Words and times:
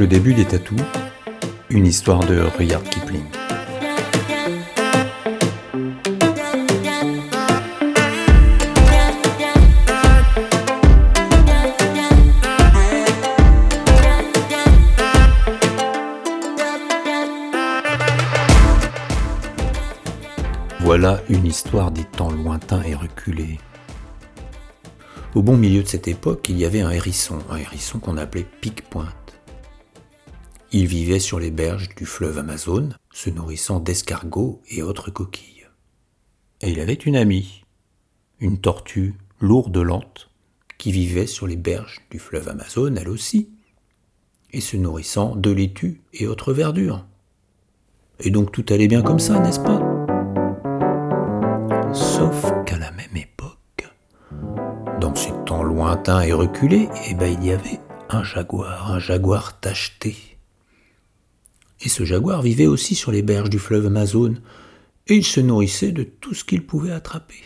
Le 0.00 0.06
début 0.06 0.32
des 0.32 0.46
tatous, 0.46 0.80
une 1.68 1.84
histoire 1.84 2.24
de 2.24 2.40
Rudyard 2.40 2.82
Kipling. 2.84 3.22
Voilà 20.80 21.20
une 21.28 21.44
histoire 21.44 21.90
des 21.90 22.04
temps 22.04 22.30
lointains 22.30 22.82
et 22.84 22.94
reculés. 22.94 23.58
Au 25.34 25.42
bon 25.42 25.58
milieu 25.58 25.82
de 25.82 25.88
cette 25.88 26.08
époque, 26.08 26.48
il 26.48 26.56
y 26.56 26.64
avait 26.64 26.80
un 26.80 26.90
hérisson, 26.90 27.40
un 27.50 27.58
hérisson 27.58 27.98
qu'on 27.98 28.16
appelait 28.16 28.46
Pique-Pointe. 28.62 29.39
Il 30.72 30.86
vivait 30.86 31.18
sur 31.18 31.40
les 31.40 31.50
berges 31.50 31.88
du 31.96 32.06
fleuve 32.06 32.38
Amazon, 32.38 32.90
se 33.12 33.28
nourrissant 33.28 33.80
d'escargots 33.80 34.62
et 34.68 34.82
autres 34.82 35.10
coquilles. 35.10 35.66
Et 36.60 36.70
il 36.70 36.78
avait 36.78 36.94
une 36.94 37.16
amie, 37.16 37.64
une 38.38 38.60
tortue 38.60 39.16
lourde 39.40 39.76
lente, 39.76 40.30
qui 40.78 40.92
vivait 40.92 41.26
sur 41.26 41.48
les 41.48 41.56
berges 41.56 42.06
du 42.12 42.20
fleuve 42.20 42.48
Amazon, 42.48 42.94
elle 42.94 43.08
aussi, 43.08 43.50
et 44.52 44.60
se 44.60 44.76
nourrissant 44.76 45.34
de 45.34 45.50
laitue 45.50 46.02
et 46.12 46.28
autres 46.28 46.52
verdures. 46.52 47.04
Et 48.20 48.30
donc 48.30 48.52
tout 48.52 48.64
allait 48.70 48.86
bien 48.86 49.02
comme 49.02 49.18
ça, 49.18 49.40
n'est-ce 49.40 49.58
pas? 49.58 49.80
Sauf 51.92 52.52
qu'à 52.64 52.78
la 52.78 52.92
même 52.92 53.16
époque, 53.16 53.90
dans 55.00 55.16
ces 55.16 55.32
temps 55.46 55.64
lointains 55.64 56.20
et 56.20 56.32
reculés, 56.32 56.88
eh 57.08 57.14
ben, 57.14 57.36
il 57.40 57.44
y 57.44 57.50
avait 57.50 57.80
un 58.08 58.22
jaguar, 58.22 58.92
un 58.92 59.00
jaguar 59.00 59.58
tacheté. 59.58 60.38
Et 61.82 61.88
ce 61.88 62.04
jaguar 62.04 62.42
vivait 62.42 62.66
aussi 62.66 62.94
sur 62.94 63.10
les 63.10 63.22
berges 63.22 63.50
du 63.50 63.58
fleuve 63.58 63.86
Amazon, 63.86 64.34
et 65.06 65.14
il 65.14 65.24
se 65.24 65.40
nourrissait 65.40 65.92
de 65.92 66.02
tout 66.02 66.34
ce 66.34 66.44
qu'il 66.44 66.64
pouvait 66.64 66.92
attraper. 66.92 67.42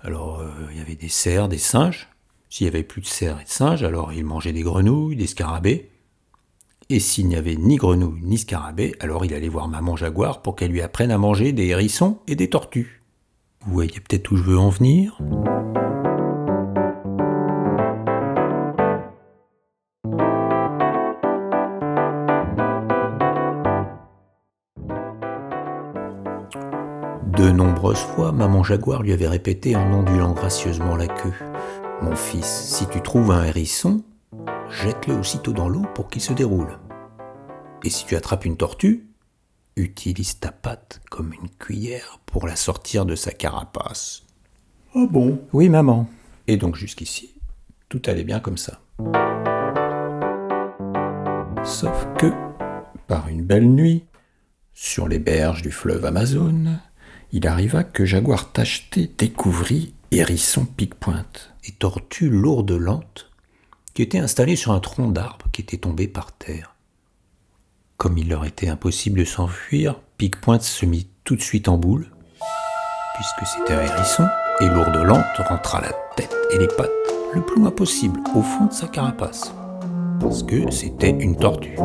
Alors, 0.00 0.40
euh, 0.40 0.48
il 0.70 0.78
y 0.78 0.80
avait 0.80 0.94
des 0.94 1.08
cerfs, 1.08 1.48
des 1.48 1.58
singes. 1.58 2.08
S'il 2.48 2.66
y 2.66 2.68
avait 2.68 2.84
plus 2.84 3.02
de 3.02 3.06
cerfs 3.06 3.40
et 3.40 3.44
de 3.44 3.48
singes, 3.48 3.82
alors 3.82 4.12
il 4.12 4.24
mangeait 4.24 4.52
des 4.52 4.62
grenouilles, 4.62 5.16
des 5.16 5.26
scarabées. 5.26 5.90
Et 6.88 7.00
s'il 7.00 7.26
n'y 7.26 7.34
avait 7.34 7.56
ni 7.56 7.76
grenouilles 7.76 8.22
ni 8.22 8.38
scarabées, 8.38 8.94
alors 9.00 9.24
il 9.24 9.34
allait 9.34 9.48
voir 9.48 9.66
maman 9.66 9.96
jaguar 9.96 10.42
pour 10.42 10.54
qu'elle 10.54 10.70
lui 10.70 10.80
apprenne 10.80 11.10
à 11.10 11.18
manger 11.18 11.52
des 11.52 11.66
hérissons 11.66 12.20
et 12.28 12.36
des 12.36 12.48
tortues. 12.48 13.02
Vous 13.66 13.72
voyez 13.72 13.98
peut-être 14.00 14.30
où 14.30 14.36
je 14.36 14.44
veux 14.44 14.58
en 14.58 14.68
venir? 14.68 15.18
De 27.26 27.50
nombreuses 27.50 27.98
fois, 27.98 28.30
maman 28.30 28.62
jaguar 28.62 29.02
lui 29.02 29.12
avait 29.12 29.26
répété 29.26 29.74
en 29.74 29.92
ondulant 29.92 30.32
gracieusement 30.32 30.94
la 30.94 31.08
queue 31.08 31.34
Mon 32.00 32.14
fils, 32.14 32.46
si 32.46 32.86
tu 32.86 33.00
trouves 33.02 33.32
un 33.32 33.42
hérisson, 33.42 34.04
jette-le 34.70 35.14
aussitôt 35.14 35.52
dans 35.52 35.68
l'eau 35.68 35.84
pour 35.94 36.08
qu'il 36.08 36.22
se 36.22 36.32
déroule. 36.32 36.78
Et 37.82 37.90
si 37.90 38.06
tu 38.06 38.14
attrapes 38.14 38.44
une 38.44 38.56
tortue, 38.56 39.08
utilise 39.74 40.38
ta 40.38 40.52
patte 40.52 41.00
comme 41.10 41.32
une 41.32 41.48
cuillère 41.58 42.20
pour 42.26 42.46
la 42.46 42.54
sortir 42.54 43.04
de 43.04 43.16
sa 43.16 43.32
carapace. 43.32 44.22
Ah 44.94 45.06
bon? 45.10 45.40
Oui, 45.52 45.68
maman. 45.68 46.08
Et 46.46 46.56
donc 46.56 46.76
jusqu'ici, 46.76 47.34
tout 47.88 48.02
allait 48.06 48.24
bien 48.24 48.38
comme 48.38 48.56
ça. 48.56 48.80
Sauf 51.64 52.06
que, 52.18 52.32
par 53.08 53.26
une 53.28 53.42
belle 53.42 53.68
nuit, 53.68 54.04
sur 54.72 55.08
les 55.08 55.18
berges 55.18 55.62
du 55.62 55.72
fleuve 55.72 56.04
Amazon, 56.04 56.78
il 57.32 57.46
arriva 57.46 57.84
que 57.84 58.04
Jaguar 58.04 58.52
tacheté 58.52 59.10
découvrit 59.18 59.94
Hérisson 60.10 60.64
pique-pointe 60.64 61.52
et 61.64 61.72
Tortue 61.72 62.28
lourde 62.28 62.72
lente, 62.72 63.30
qui 63.94 64.02
étaient 64.02 64.18
installés 64.18 64.56
sur 64.56 64.72
un 64.72 64.80
tronc 64.80 65.08
d'arbre 65.08 65.46
qui 65.52 65.62
était 65.62 65.78
tombé 65.78 66.06
par 66.06 66.32
terre. 66.32 66.74
Comme 67.96 68.18
il 68.18 68.28
leur 68.28 68.44
était 68.44 68.68
impossible 68.68 69.20
de 69.20 69.24
s'enfuir, 69.24 70.00
Pique-Pointe 70.18 70.62
se 70.62 70.86
mit 70.86 71.08
tout 71.24 71.34
de 71.34 71.42
suite 71.42 71.68
en 71.68 71.78
boule, 71.78 72.10
puisque 73.14 73.50
c'était 73.50 73.74
un 73.74 73.82
hérisson, 73.82 74.28
et 74.60 74.68
Lourde 74.68 74.96
Lente 74.96 75.48
rentra 75.48 75.80
la 75.80 75.92
tête 76.14 76.34
et 76.52 76.58
les 76.58 76.68
pattes 76.68 76.90
le 77.34 77.42
plus 77.42 77.60
loin 77.60 77.70
possible 77.70 78.20
au 78.34 78.42
fond 78.42 78.66
de 78.66 78.72
sa 78.72 78.86
carapace, 78.86 79.52
parce 80.20 80.42
que 80.42 80.70
c'était 80.70 81.10
une 81.10 81.36
tortue. 81.36 81.76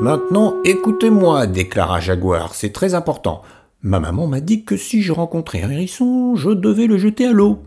Maintenant, 0.00 0.54
écoutez-moi, 0.64 1.46
déclara 1.46 2.00
Jaguar, 2.00 2.54
c'est 2.54 2.72
très 2.72 2.94
important. 2.94 3.42
Ma 3.82 4.00
maman 4.00 4.26
m'a 4.26 4.40
dit 4.40 4.64
que 4.64 4.78
si 4.78 5.02
je 5.02 5.12
rencontrais 5.12 5.62
un 5.62 5.68
hérisson, 5.68 6.34
je 6.36 6.48
devais 6.48 6.86
le 6.86 6.96
jeter 6.96 7.26
à 7.26 7.32
l'eau 7.32 7.58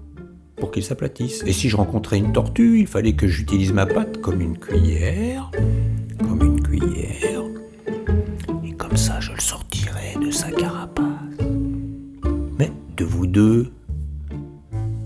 pour 0.56 0.72
qu'il 0.72 0.84
s'aplatisse. 0.84 1.44
Et 1.46 1.54
si 1.54 1.70
je 1.70 1.78
rencontrais 1.78 2.18
une 2.18 2.34
tortue, 2.34 2.80
il 2.80 2.88
fallait 2.88 3.14
que 3.14 3.28
j'utilise 3.28 3.72
ma 3.72 3.86
patte 3.86 4.20
comme 4.20 4.42
une 4.42 4.58
cuillère, 4.58 5.52
comme 6.28 6.42
une 6.42 6.60
cuillère, 6.60 7.44
et 8.66 8.72
comme 8.72 8.98
ça 8.98 9.20
je 9.20 9.32
le 9.32 9.40
sortirais 9.40 10.16
de 10.20 10.32
sa 10.32 10.50
carapace. 10.50 11.06
Mais 12.58 12.72
de 12.98 13.06
vous 13.06 13.28
deux, 13.28 13.72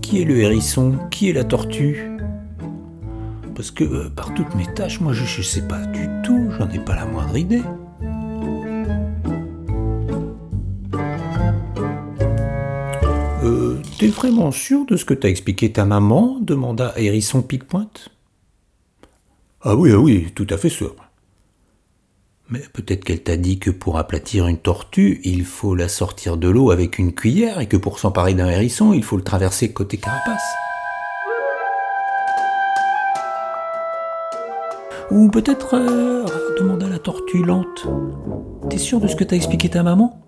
qui 0.00 0.22
est 0.22 0.24
le 0.24 0.38
hérisson 0.38 0.94
Qui 1.10 1.28
est 1.28 1.34
la 1.34 1.44
tortue? 1.44 2.10
Parce 3.54 3.70
que 3.70 3.84
euh, 3.84 4.08
par 4.08 4.32
toutes 4.32 4.54
mes 4.54 4.72
tâches, 4.72 5.00
moi 5.00 5.12
je 5.12 5.24
ne 5.24 5.44
sais 5.44 5.68
pas 5.68 5.84
du 5.84 6.08
tout, 6.24 6.47
j'en 6.58 6.68
ai 6.70 6.78
pas 6.78 6.96
la 6.96 7.06
moindre 7.06 7.36
idée. 7.36 7.62
Euh, 13.44 13.80
t'es 13.98 14.08
vraiment 14.08 14.50
sûr 14.50 14.84
de 14.86 14.96
ce 14.96 15.04
que 15.04 15.14
t'a 15.14 15.28
expliqué 15.28 15.72
ta 15.72 15.84
maman 15.84 16.38
demanda 16.40 16.92
Hérisson 16.96 17.42
Piquepointe. 17.42 18.10
Ah 19.62 19.76
oui, 19.76 19.90
ah 19.92 19.98
oui, 19.98 20.28
tout 20.34 20.46
à 20.50 20.56
fait 20.56 20.68
sûr. 20.68 20.94
Mais 22.50 22.62
peut-être 22.72 23.04
qu'elle 23.04 23.22
t'a 23.22 23.36
dit 23.36 23.58
que 23.58 23.70
pour 23.70 23.98
aplatir 23.98 24.46
une 24.46 24.58
tortue, 24.58 25.20
il 25.24 25.44
faut 25.44 25.74
la 25.74 25.88
sortir 25.88 26.36
de 26.36 26.48
l'eau 26.48 26.70
avec 26.70 26.98
une 26.98 27.12
cuillère 27.12 27.60
et 27.60 27.66
que 27.66 27.76
pour 27.76 27.98
s'emparer 27.98 28.34
d'un 28.34 28.48
hérisson, 28.48 28.92
il 28.92 29.04
faut 29.04 29.16
le 29.16 29.24
traverser 29.24 29.72
côté 29.72 29.98
carapace. 29.98 30.42
Ou 35.10 35.30
peut-être, 35.30 35.74
euh, 35.74 36.26
demanda 36.58 36.86
la 36.86 36.98
tortue 36.98 37.42
lente, 37.42 37.86
t'es 38.68 38.76
sûr 38.76 39.00
de 39.00 39.08
ce 39.08 39.16
que 39.16 39.24
t'a 39.24 39.36
expliqué 39.36 39.70
ta 39.70 39.82
maman? 39.82 40.20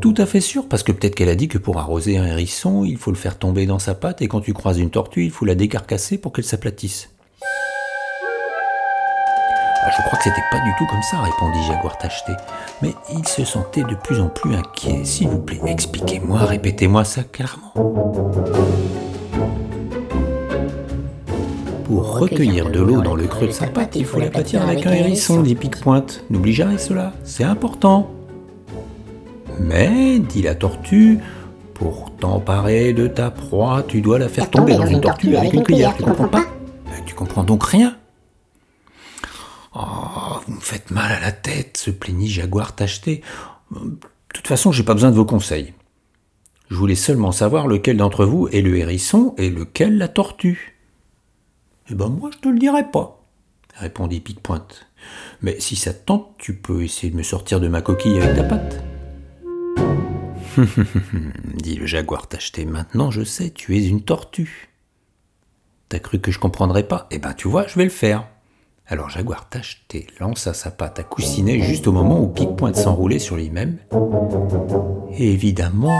Tout 0.00 0.14
à 0.18 0.26
fait 0.26 0.40
sûr, 0.40 0.68
parce 0.68 0.82
que 0.82 0.92
peut-être 0.92 1.16
qu'elle 1.16 1.28
a 1.28 1.34
dit 1.34 1.48
que 1.48 1.58
pour 1.58 1.78
arroser 1.78 2.16
un 2.16 2.26
hérisson, 2.26 2.84
il 2.84 2.96
faut 2.96 3.10
le 3.10 3.16
faire 3.16 3.38
tomber 3.38 3.66
dans 3.66 3.80
sa 3.80 3.94
patte 3.94 4.22
et 4.22 4.28
quand 4.28 4.40
tu 4.40 4.52
croises 4.52 4.78
une 4.78 4.90
tortue, 4.90 5.24
il 5.24 5.30
faut 5.30 5.44
la 5.44 5.56
décarcasser 5.56 6.16
pour 6.16 6.32
qu'elle 6.32 6.44
s'aplatisse. 6.44 7.10
Ah, 9.82 9.90
je 9.96 10.02
crois 10.02 10.18
que 10.18 10.24
c'était 10.24 10.44
pas 10.50 10.60
du 10.60 10.70
tout 10.78 10.86
comme 10.86 11.02
ça, 11.02 11.18
répondit 11.18 11.62
Jaguar 11.66 11.98
tacheté. 11.98 12.32
Mais 12.82 12.94
il 13.12 13.26
se 13.26 13.44
sentait 13.44 13.82
de 13.82 13.94
plus 13.94 14.20
en 14.20 14.28
plus 14.28 14.54
inquiet. 14.54 15.04
S'il 15.04 15.28
vous 15.28 15.40
plaît, 15.40 15.60
expliquez-moi, 15.66 16.38
répétez-moi 16.44 17.04
ça 17.04 17.24
clairement. 17.24 17.72
Pour 21.90 22.20
recueillir 22.20 22.70
de 22.70 22.78
l'eau 22.78 23.02
dans 23.02 23.16
le 23.16 23.26
creux 23.26 23.48
de 23.48 23.52
sa 23.52 23.66
patte, 23.66 23.96
il 23.96 24.04
faut 24.04 24.20
l'aplatir 24.20 24.62
avec 24.62 24.86
un 24.86 24.92
hérisson, 24.92 25.42
dit 25.42 25.56
Pique-Pointe. 25.56 26.22
N'oublie 26.30 26.52
jamais 26.52 26.78
cela, 26.78 27.12
c'est 27.24 27.42
important. 27.42 28.08
Mais, 29.58 30.20
dit 30.20 30.42
la 30.42 30.54
tortue, 30.54 31.18
pour 31.74 32.14
t'emparer 32.14 32.92
de 32.92 33.08
ta 33.08 33.32
proie, 33.32 33.82
tu 33.82 34.02
dois 34.02 34.20
la 34.20 34.28
faire 34.28 34.48
tomber 34.48 34.76
dans 34.76 34.86
une 34.86 35.00
tortue 35.00 35.34
avec 35.34 35.52
une 35.52 35.64
cuillère, 35.64 35.96
tu 35.96 36.04
comprends 36.04 36.28
pas 36.28 36.44
Tu 37.06 37.16
comprends 37.16 37.42
donc 37.42 37.64
rien 37.64 37.96
Oh, 39.74 39.80
vous 40.46 40.54
me 40.54 40.60
faites 40.60 40.92
mal 40.92 41.10
à 41.10 41.18
la 41.18 41.32
tête, 41.32 41.76
se 41.76 41.90
plaignit 41.90 42.28
Jaguar 42.28 42.76
tacheté. 42.76 43.20
De 43.72 43.98
toute 44.32 44.46
façon, 44.46 44.70
j'ai 44.70 44.84
pas 44.84 44.94
besoin 44.94 45.10
de 45.10 45.16
vos 45.16 45.24
conseils. 45.24 45.74
Je 46.70 46.76
voulais 46.76 46.94
seulement 46.94 47.32
savoir 47.32 47.66
lequel 47.66 47.96
d'entre 47.96 48.26
vous 48.26 48.46
est 48.52 48.60
le 48.60 48.78
hérisson 48.78 49.34
et 49.38 49.50
lequel 49.50 49.98
la 49.98 50.06
tortue. 50.06 50.76
Eh 51.90 51.94
ben 51.94 52.08
moi, 52.08 52.30
je 52.32 52.38
te 52.38 52.48
le 52.48 52.58
dirai 52.58 52.88
pas, 52.90 53.20
répondit 53.74 54.20
Pique-Pointe. 54.20 54.86
Mais 55.42 55.58
si 55.58 55.74
ça 55.74 55.92
te 55.92 56.04
tente, 56.04 56.28
tu 56.38 56.54
peux 56.54 56.84
essayer 56.84 57.10
de 57.10 57.16
me 57.16 57.22
sortir 57.22 57.60
de 57.60 57.66
ma 57.66 57.82
coquille 57.82 58.20
avec 58.20 58.36
ta 58.36 58.44
patte. 58.44 58.82
dit 61.56 61.74
le 61.74 61.86
jaguar 61.86 62.28
tacheté. 62.28 62.64
Maintenant, 62.64 63.10
je 63.10 63.24
sais, 63.24 63.50
tu 63.50 63.76
es 63.76 63.86
une 63.86 64.02
tortue. 64.02 64.68
T'as 65.88 65.98
cru 65.98 66.20
que 66.20 66.30
je 66.30 66.38
comprendrais 66.38 66.86
pas? 66.86 67.08
Eh 67.10 67.18
ben, 67.18 67.32
tu 67.32 67.48
vois, 67.48 67.66
je 67.66 67.76
vais 67.76 67.84
le 67.84 67.90
faire. 67.90 68.26
Alors 68.86 69.08
Jaguar 69.08 69.48
tacheté 69.48 70.08
lança 70.18 70.52
sa 70.52 70.72
patte 70.72 70.98
à 70.98 71.04
coussiner 71.04 71.60
juste 71.60 71.86
au 71.86 71.92
moment 71.92 72.20
où 72.20 72.26
Pique-Pointe 72.26 72.74
s'enroulait 72.74 73.20
sur 73.20 73.36
lui-même. 73.36 73.78
Évidemment, 75.16 75.96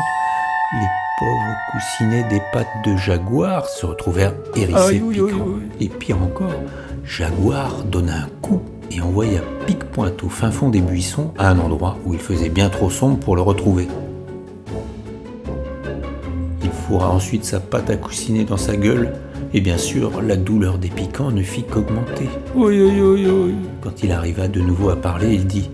les 0.73 0.87
pauvres 1.20 1.56
coussinets 1.70 2.25
des 2.31 2.40
pattes 2.50 2.67
de 2.87 2.96
jaguar 2.96 3.69
se 3.69 3.84
retrouvèrent 3.84 4.34
hérissés. 4.56 5.02
Et 5.78 5.88
pire 5.88 6.22
encore, 6.22 6.55
Jaguar 7.05 7.84
donna 7.84 8.22
un 8.22 8.28
coup 8.40 8.62
et 8.90 9.02
envoya 9.02 9.43
Pique-Pointe 9.67 10.22
au 10.25 10.31
fin 10.31 10.50
fond 10.50 10.70
des 10.70 10.81
buissons 10.81 11.32
à 11.37 11.50
un 11.50 11.58
endroit 11.58 11.99
où 12.06 12.14
il 12.14 12.20
faisait 12.20 12.49
bien 12.49 12.70
trop 12.70 12.88
sombre 12.88 13.19
pour 13.19 13.37
le 13.37 13.43
retrouver. 13.43 13.87
Il 16.62 16.70
fourra 16.70 17.11
ensuite 17.11 17.44
sa 17.44 17.61
patte 17.61 17.90
à 17.90 17.96
coussiner 17.96 18.44
dans 18.44 18.56
sa 18.56 18.76
gueule, 18.76 19.12
et 19.52 19.61
bien 19.61 19.76
sûr, 19.76 20.22
la 20.22 20.37
douleur 20.37 20.78
des 20.78 20.88
piquants 20.88 21.31
ne 21.31 21.43
fit 21.43 21.64
qu'augmenter. 21.64 22.31
Oui, 22.55 22.81
oui, 22.81 23.00
oui, 23.00 23.26
oui. 23.28 23.55
Quand 23.82 24.02
il 24.02 24.12
arriva 24.12 24.49
de 24.49 24.61
nouveau 24.61 24.88
à 24.88 24.96
parler, 24.96 25.34
il 25.34 25.46
dit 25.46 25.70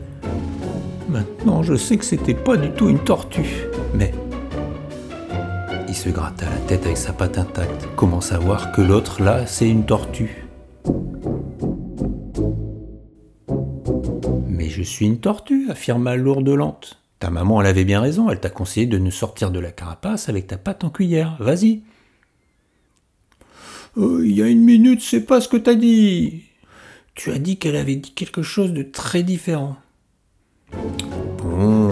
Maintenant, 1.08 1.62
je 1.62 1.76
sais 1.76 1.96
que 1.96 2.04
c'était 2.04 2.34
pas 2.34 2.56
du 2.56 2.70
tout 2.70 2.88
une 2.88 2.98
tortue, 2.98 3.68
mais. 3.94 4.12
Se 5.96 6.10
gratta 6.10 6.44
la 6.48 6.58
tête 6.58 6.84
avec 6.84 6.98
sa 6.98 7.14
patte 7.14 7.38
intacte. 7.38 7.88
Comment 7.96 8.20
savoir 8.20 8.70
que 8.70 8.82
l'autre, 8.82 9.22
là, 9.22 9.46
c'est 9.46 9.68
une 9.68 9.86
tortue? 9.86 10.44
Mais 14.46 14.68
je 14.68 14.82
suis 14.82 15.06
une 15.06 15.18
tortue, 15.18 15.70
affirma 15.70 16.14
lourde 16.14 16.50
lente. 16.50 17.02
Ta 17.18 17.30
maman, 17.30 17.62
elle 17.62 17.66
avait 17.66 17.86
bien 17.86 18.02
raison, 18.02 18.28
elle 18.30 18.38
t'a 18.38 18.50
conseillé 18.50 18.86
de 18.86 18.98
ne 18.98 19.10
sortir 19.10 19.50
de 19.50 19.58
la 19.58 19.72
carapace 19.72 20.28
avec 20.28 20.46
ta 20.46 20.58
patte 20.58 20.84
en 20.84 20.90
cuillère. 20.90 21.38
Vas-y. 21.40 21.80
Euh, 23.96 24.20
Il 24.22 24.36
y 24.36 24.42
a 24.42 24.48
une 24.48 24.64
minute, 24.64 25.00
c'est 25.00 25.24
pas 25.24 25.40
ce 25.40 25.48
que 25.48 25.56
t'as 25.56 25.74
dit. 25.74 26.42
Tu 27.14 27.32
as 27.32 27.38
dit 27.38 27.56
qu'elle 27.56 27.76
avait 27.76 27.96
dit 27.96 28.12
quelque 28.12 28.42
chose 28.42 28.74
de 28.74 28.82
très 28.82 29.22
différent. 29.22 29.76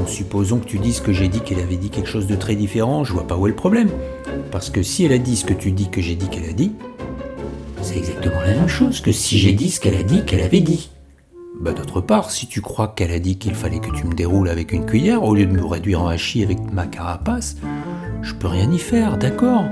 Supposons 0.06 0.58
que 0.58 0.66
tu 0.66 0.78
dises 0.78 1.00
que 1.00 1.12
j'ai 1.12 1.28
dit 1.28 1.40
qu'elle 1.40 1.60
avait 1.60 1.76
dit 1.76 1.90
quelque 1.90 2.08
chose 2.08 2.26
de 2.26 2.36
très 2.36 2.54
différent, 2.54 3.04
je 3.04 3.12
vois 3.12 3.26
pas 3.26 3.36
où 3.36 3.46
est 3.46 3.50
le 3.50 3.56
problème. 3.56 3.88
Parce 4.50 4.70
que 4.70 4.82
si 4.82 5.04
elle 5.04 5.12
a 5.12 5.18
dit 5.18 5.36
ce 5.36 5.44
que 5.44 5.54
tu 5.54 5.72
dis 5.72 5.90
que 5.90 6.00
j'ai 6.00 6.14
dit 6.14 6.28
qu'elle 6.28 6.48
a 6.48 6.52
dit, 6.52 6.72
c'est 7.82 7.98
exactement 7.98 8.40
la 8.40 8.54
même 8.54 8.68
chose 8.68 9.00
que 9.00 9.12
si 9.12 9.38
j'ai 9.38 9.52
dit 9.52 9.70
ce 9.70 9.80
qu'elle 9.80 9.96
a 9.96 10.02
dit 10.02 10.24
qu'elle 10.24 10.42
avait 10.42 10.60
dit. 10.60 10.90
Bah 11.60 11.72
d'autre 11.72 12.00
part, 12.00 12.30
si 12.30 12.46
tu 12.46 12.60
crois 12.60 12.88
qu'elle 12.88 13.12
a 13.12 13.18
dit 13.18 13.38
qu'il 13.38 13.54
fallait 13.54 13.78
que 13.78 13.90
tu 13.90 14.06
me 14.06 14.14
déroules 14.14 14.48
avec 14.48 14.72
une 14.72 14.86
cuillère 14.86 15.22
au 15.22 15.34
lieu 15.34 15.46
de 15.46 15.52
me 15.52 15.64
réduire 15.64 16.02
en 16.02 16.08
hachis 16.08 16.42
avec 16.42 16.58
ma 16.72 16.86
carapace, 16.86 17.56
je 18.22 18.34
peux 18.34 18.48
rien 18.48 18.70
y 18.72 18.78
faire, 18.78 19.18
d'accord? 19.18 19.64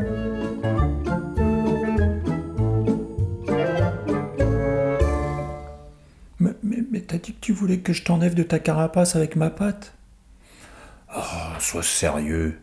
Mais, 6.38 6.50
mais, 6.62 6.78
mais 6.90 7.00
t'as 7.00 7.18
dit 7.18 7.32
que 7.32 7.40
tu 7.40 7.52
voulais 7.52 7.78
que 7.78 7.92
je 7.92 8.04
t'enlève 8.04 8.34
de 8.34 8.42
ta 8.42 8.58
carapace 8.58 9.16
avec 9.16 9.36
ma 9.36 9.50
patte? 9.50 9.94
Oh, 11.14 11.20
sois 11.58 11.82
sérieux. 11.82 12.60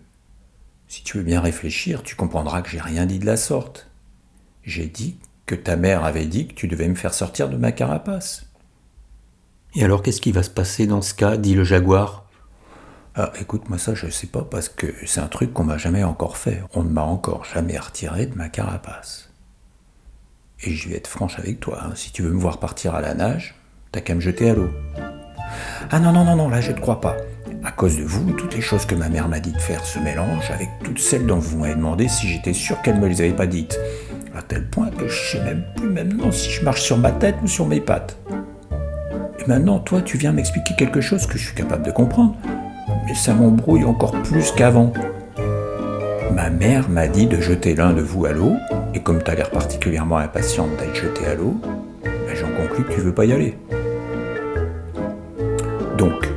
Si 0.88 1.04
tu 1.04 1.18
veux 1.18 1.24
bien 1.24 1.42
réfléchir, 1.42 2.02
tu 2.02 2.16
comprendras 2.16 2.62
que 2.62 2.70
j'ai 2.70 2.82
rien 2.82 3.06
dit 3.06 3.20
de 3.20 3.26
la 3.26 3.38
sorte. 3.38 3.90
J'ai 4.64 4.88
dit 4.88 5.20
que 5.46 5.56
ta 5.56 5.76
mère 5.76 6.04
avait 6.04 6.26
dit 6.26 6.48
que 6.48 6.54
tu 6.54 6.68
devais 6.68 6.88
me 6.88 6.96
faire 6.96 7.14
sortir 7.14 7.50
de 7.50 7.58
ma 7.58 7.72
carapace. 7.72 8.46
Et 9.76 9.84
alors, 9.84 10.02
qu'est-ce 10.02 10.22
qui 10.22 10.32
va 10.32 10.42
se 10.42 10.50
passer 10.50 10.88
dans 10.88 11.02
ce 11.02 11.14
cas 11.14 11.38
dit 11.38 11.54
le 11.54 11.64
jaguar? 11.64 12.26
Ah, 13.16 13.32
écoute, 13.40 13.70
moi 13.70 13.78
ça, 13.78 13.94
je 13.94 14.10
sais 14.10 14.28
pas 14.28 14.44
parce 14.44 14.70
que 14.70 14.88
c'est 15.06 15.20
un 15.20 15.28
truc 15.28 15.54
qu'on 15.54 15.64
m'a 15.64 15.78
jamais 15.78 16.04
encore 16.04 16.38
fait. 16.38 16.64
On 16.74 16.84
ne 16.84 16.90
m'a 16.90 17.04
encore 17.04 17.46
jamais 17.46 17.78
retiré 17.78 18.26
de 18.26 18.36
ma 18.36 18.50
carapace. 18.50 19.30
Et 20.62 20.72
je 20.72 20.90
vais 20.90 20.96
être 20.96 21.08
franche 21.08 21.38
avec 21.40 21.60
toi, 21.60 21.80
hein. 21.84 21.92
si 21.96 22.12
tu 22.12 22.22
veux 22.22 22.32
me 22.32 22.40
voir 22.40 22.60
partir 22.60 22.96
à 22.96 23.02
la 23.02 23.14
nage, 23.14 23.56
t'as 23.92 24.02
qu'à 24.02 24.16
me 24.16 24.20
jeter 24.20 24.50
à 24.50 24.54
l'eau. 24.56 24.70
Ah 25.92 26.00
non, 26.00 26.12
non, 26.12 26.26
non, 26.26 26.36
non, 26.36 26.50
là 26.50 26.62
je 26.62 26.72
ne 26.72 26.80
crois 26.80 27.00
pas. 27.00 27.16
À 27.64 27.72
cause 27.72 27.98
de 27.98 28.04
vous, 28.04 28.32
toutes 28.32 28.56
les 28.56 28.62
choses 28.62 28.86
que 28.86 28.96
ma 28.96 29.10
mère 29.10 29.28
m'a 29.28 29.42
dit 29.42 29.52
de 29.52 29.60
faire 29.60 29.84
se 29.84 30.00
mélangent 30.00 30.50
avec 30.50 30.70
toutes 30.82 31.00
celles 31.00 31.26
dont 31.26 31.40
vous 31.40 31.58
m'avez 31.58 31.76
demandé 31.76 32.08
si 32.08 32.28
j'étais 32.28 32.54
sûr 32.54 32.82
qu'elle 32.82 32.96
ne 32.96 33.02
me 33.02 33.08
les 33.08 33.20
avait 33.20 33.34
pas 33.34 33.48
dites. 33.48 33.78
À 34.34 34.42
tel 34.42 34.66
point 34.66 34.90
que 34.90 35.10
je 35.10 35.32
sais 35.32 35.44
même 35.44 35.64
plus 35.76 35.90
maintenant 35.90 36.32
si 36.32 36.50
je 36.50 36.64
marche 36.64 36.82
sur 36.82 36.98
ma 36.98 37.12
tête 37.12 37.36
ou 37.44 37.48
sur 37.48 37.68
mes 37.68 37.82
pattes. 37.82 38.18
Et 39.40 39.48
maintenant, 39.48 39.80
toi, 39.80 40.02
tu 40.02 40.18
viens 40.18 40.32
m'expliquer 40.32 40.74
quelque 40.78 41.02
chose 41.02 41.28
que 41.28 41.38
je 41.38 41.48
suis 41.48 41.56
capable 41.56 41.86
de 41.86 41.92
comprendre, 41.92 42.36
mais 43.06 43.14
ça 43.14 43.34
m'embrouille 43.34 43.84
encore 43.84 44.14
plus 44.22 44.52
qu'avant. 44.52 44.94
Ma 46.34 46.50
mère 46.50 46.90
m'a 46.90 47.08
dit 47.08 47.28
de 47.28 47.42
jeter 47.42 47.76
l'un 47.76 47.92
de 47.92 48.02
vous 48.02 48.26
à 48.26 48.32
l'eau, 48.32 48.54
et 48.94 49.02
comme 49.02 49.22
tu 49.22 49.32
as 49.32 49.36
l'air 49.36 49.50
particulièrement 49.52 50.18
impatiente 50.18 50.70
d'être 50.78 50.96
jeté 50.96 51.26
à 51.26 51.36
l'eau, 51.36 51.60
ben, 52.04 52.36
j'en 52.36 52.48
conclus 52.56 52.86
que 52.86 52.94
tu 52.94 53.02
veux 53.02 53.14
pas 53.14 53.26
y 53.26 53.34
aller. 53.34 53.58
Donc, 55.98 56.30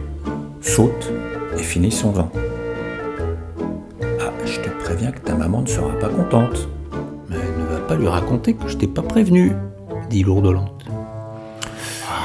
saute 0.61 1.12
et 1.57 1.63
finis 1.63 1.93
son 1.93 2.11
vent. 2.11 2.31
Ah, 4.21 4.33
je 4.45 4.61
te 4.61 4.69
préviens 4.83 5.13
que 5.13 5.21
ta 5.21 5.35
maman 5.35 5.63
ne 5.63 5.67
sera 5.67 5.99
pas 5.99 6.09
contente. 6.09 6.69
Mais 7.29 7.37
ne 7.37 7.65
va 7.65 7.81
pas 7.81 7.97
lui 7.97 8.09
raconter 8.09 8.55
que 8.55 8.69
je 8.69 8.77
t'ai 8.77 8.87
pas 8.87 9.03
prévenu, 9.03 9.53
dit 10.11 10.23
Lourdelante. 10.23 10.85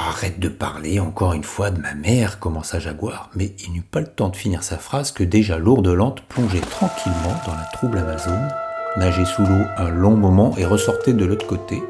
Arrête 0.10 0.40
de 0.40 0.50
parler 0.50 1.00
encore 1.00 1.34
une 1.34 1.44
fois 1.44 1.70
de 1.70 1.80
ma 1.80 1.94
mère, 1.94 2.40
commença 2.40 2.80
Jaguar, 2.80 3.30
mais 3.36 3.54
il 3.66 3.74
n'eut 3.74 3.82
pas 3.82 4.00
le 4.00 4.08
temps 4.08 4.30
de 4.30 4.36
finir 4.36 4.64
sa 4.64 4.78
phrase 4.78 5.12
que 5.12 5.24
déjà 5.24 5.58
Lourdelante 5.58 6.22
plongeait 6.28 6.60
tranquillement 6.60 7.36
dans 7.46 7.54
la 7.54 7.70
trouble 7.74 8.00
Amazone, 8.00 8.50
nageait 8.98 9.26
sous 9.26 9.44
l'eau 9.44 9.64
un 9.78 9.90
long 9.90 10.16
moment 10.16 10.56
et 10.58 10.66
ressortait 10.66 11.14
de 11.14 11.24
l'autre 11.24 11.46
côté, 11.46 11.82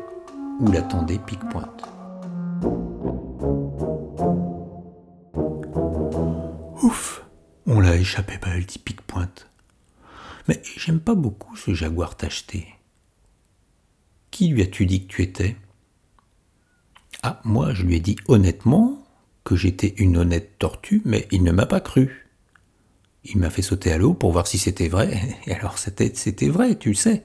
où 0.60 0.72
l'attendait 0.72 1.20
Pique-Pointe. 1.26 1.97
On 7.98 8.00
l'a 8.00 8.02
échappé 8.02 8.38
belle, 8.38 8.66
dit 8.66 8.78
Pique-Pointe. 8.78 9.50
Mais 10.48 10.62
j'aime 10.78 11.00
pas 11.00 11.16
beaucoup 11.16 11.56
ce 11.56 11.74
jaguar 11.74 12.16
tacheté. 12.16 12.68
Qui 14.30 14.50
lui 14.50 14.62
as-tu 14.62 14.86
dit 14.86 15.08
que 15.08 15.14
tu 15.14 15.24
étais? 15.24 15.56
Ah, 17.24 17.42
moi, 17.44 17.74
je 17.74 17.84
lui 17.84 17.96
ai 17.96 18.00
dit 18.00 18.16
honnêtement 18.28 19.04
que 19.44 19.56
j'étais 19.56 19.96
une 19.98 20.18
honnête 20.18 20.60
tortue, 20.60 21.02
mais 21.06 21.28
il 21.32 21.42
ne 21.44 21.52
m'a 21.52 21.66
pas 21.66 21.80
cru. 21.80 22.28
Il 23.24 23.40
m'a 23.40 23.50
fait 23.50 23.64
sauter 23.64 23.92
à 23.92 23.98
l'eau 23.98 24.14
pour 24.14 24.32
voir 24.32 24.46
si 24.46 24.60
c'était 24.60 24.90
vrai, 24.90 25.20
et 25.48 25.54
alors 25.54 25.80
c'était 25.80 26.50
vrai, 26.50 26.78
tu 26.78 26.90
le 26.90 26.96
sais. 26.96 27.24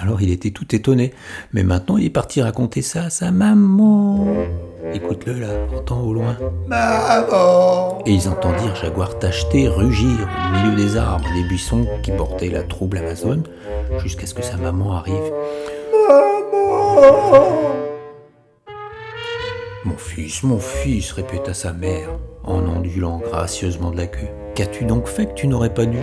Alors 0.00 0.22
il 0.22 0.30
était 0.30 0.50
tout 0.50 0.74
étonné, 0.74 1.12
mais 1.52 1.62
maintenant 1.62 1.98
il 1.98 2.06
est 2.06 2.10
parti 2.10 2.40
raconter 2.40 2.80
ça 2.80 3.04
à 3.04 3.10
sa 3.10 3.30
maman. 3.30 4.26
Écoute-le 4.94 5.34
là, 5.34 5.48
entends 5.76 6.00
au 6.00 6.14
loin. 6.14 6.36
Maman 6.66 7.98
Et 8.06 8.12
ils 8.12 8.28
entendirent 8.28 8.74
Jaguar 8.76 9.18
tacheté 9.18 9.68
rugir 9.68 10.26
au 10.26 10.56
milieu 10.56 10.76
des 10.76 10.96
arbres, 10.96 11.28
des 11.34 11.44
buissons 11.44 11.86
qui 12.02 12.12
portaient 12.12 12.48
la 12.48 12.62
trouble 12.62 12.96
Amazone, 12.98 13.42
jusqu'à 13.98 14.26
ce 14.26 14.32
que 14.32 14.42
sa 14.42 14.56
maman 14.56 14.94
arrive. 14.94 15.32
Mon 19.84 19.96
fils, 19.96 20.42
mon 20.42 20.58
fils, 20.58 21.12
répéta 21.12 21.52
sa 21.52 21.72
mère, 21.72 22.08
en 22.44 22.60
ondulant 22.66 23.18
gracieusement 23.18 23.90
de 23.90 23.98
la 23.98 24.06
queue. 24.06 24.28
Qu'as-tu 24.54 24.84
donc 24.84 25.06
fait 25.06 25.26
que 25.26 25.34
tu 25.34 25.46
n'aurais 25.46 25.74
pas 25.74 25.84
dû? 25.84 25.98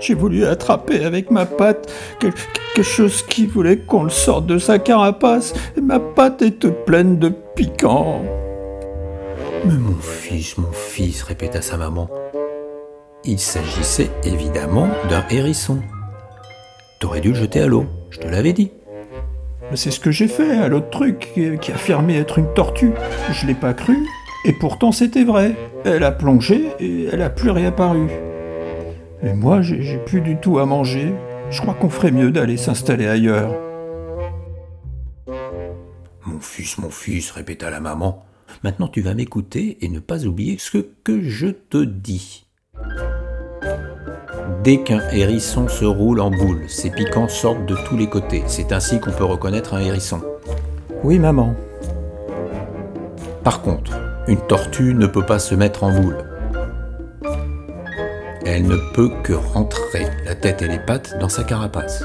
J'ai 0.00 0.14
voulu 0.14 0.46
attraper 0.46 1.04
avec 1.04 1.30
ma 1.30 1.46
patte 1.46 1.92
quel- 2.18 2.32
quelque 2.74 2.86
chose 2.86 3.22
qui 3.22 3.46
voulait 3.46 3.76
qu'on 3.78 4.04
le 4.04 4.10
sorte 4.10 4.46
de 4.46 4.58
sa 4.58 4.78
carapace, 4.78 5.52
et 5.76 5.80
ma 5.80 6.00
patte 6.00 6.42
est 6.42 6.58
toute 6.58 6.84
pleine 6.86 7.18
de 7.18 7.28
piquants. 7.54 8.22
Mais 9.66 9.74
mon 9.74 9.96
fils, 10.00 10.56
mon 10.56 10.72
fils, 10.72 11.22
répéta 11.22 11.60
sa 11.60 11.76
maman. 11.76 12.08
Il 13.24 13.38
s'agissait 13.38 14.08
évidemment 14.24 14.88
d'un 15.10 15.22
hérisson. 15.30 15.80
T'aurais 16.98 17.20
dû 17.20 17.30
le 17.30 17.34
jeter 17.34 17.60
à 17.60 17.66
l'eau, 17.66 17.84
je 18.08 18.18
te 18.18 18.26
l'avais 18.26 18.54
dit. 18.54 18.72
Mais 19.70 19.76
c'est 19.76 19.90
ce 19.90 20.00
que 20.00 20.10
j'ai 20.10 20.28
fait 20.28 20.52
à 20.52 20.68
l'autre 20.68 20.88
truc 20.90 21.30
qui 21.34 21.58
qui 21.58 21.72
affirmait 21.72 22.16
être 22.16 22.38
une 22.38 22.52
tortue. 22.54 22.92
Je 23.32 23.46
l'ai 23.46 23.54
pas 23.54 23.74
cru, 23.74 23.98
et 24.46 24.52
pourtant 24.54 24.92
c'était 24.92 25.24
vrai. 25.24 25.54
Elle 25.84 26.04
a 26.04 26.10
plongé 26.10 26.70
et 26.80 27.08
elle 27.12 27.22
a 27.22 27.30
plus 27.30 27.50
réapparu. 27.50 28.06
Et 29.22 29.32
moi, 29.34 29.60
j'ai 29.60 29.82
j'ai 29.82 29.98
plus 29.98 30.20
du 30.20 30.36
tout 30.36 30.58
à 30.58 30.66
manger. 30.66 31.14
Je 31.50 31.60
crois 31.60 31.74
qu'on 31.74 31.90
ferait 31.90 32.12
mieux 32.12 32.30
d'aller 32.30 32.56
s'installer 32.56 33.06
ailleurs. 33.06 33.54
Mon 36.26 36.40
fils, 36.40 36.78
mon 36.78 36.90
fils, 36.90 37.30
répéta 37.30 37.70
la 37.70 37.80
maman. 37.80 38.24
Maintenant 38.64 38.88
tu 38.88 39.00
vas 39.00 39.14
m'écouter 39.14 39.78
et 39.80 39.88
ne 39.88 40.00
pas 40.00 40.24
oublier 40.24 40.58
ce 40.58 40.78
que 40.78 41.22
je 41.22 41.48
te 41.48 41.82
dis. 41.84 42.46
Dès 44.62 44.82
qu'un 44.82 45.00
hérisson 45.10 45.68
se 45.68 45.84
roule 45.84 46.20
en 46.20 46.30
boule, 46.30 46.68
ses 46.68 46.90
piquants 46.90 47.28
sortent 47.28 47.64
de 47.64 47.76
tous 47.88 47.96
les 47.96 48.08
côtés. 48.08 48.42
C'est 48.46 48.72
ainsi 48.72 49.00
qu'on 49.00 49.10
peut 49.10 49.24
reconnaître 49.24 49.74
un 49.74 49.80
hérisson. 49.80 50.20
Oui, 51.02 51.18
maman. 51.18 51.54
Par 53.42 53.62
contre, 53.62 53.98
une 54.28 54.40
tortue 54.46 54.94
ne 54.94 55.06
peut 55.06 55.24
pas 55.24 55.38
se 55.38 55.54
mettre 55.54 55.82
en 55.82 55.98
boule. 55.98 56.18
Elle 58.52 58.66
ne 58.66 58.76
peut 58.94 59.10
que 59.22 59.32
rentrer 59.32 60.08
la 60.24 60.34
tête 60.34 60.60
et 60.60 60.66
les 60.66 60.80
pattes 60.80 61.16
dans 61.20 61.28
sa 61.28 61.44
carapace. 61.44 62.02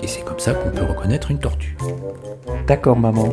Et 0.00 0.06
c'est 0.06 0.22
comme 0.22 0.38
ça 0.38 0.54
qu'on 0.54 0.70
peut 0.70 0.84
reconnaître 0.84 1.32
une 1.32 1.40
tortue. 1.40 1.76
D'accord, 2.68 2.96
maman. 2.96 3.28